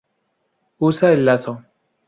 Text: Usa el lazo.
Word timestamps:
Usa 0.79 1.11
el 1.13 1.23
lazo. 1.25 1.63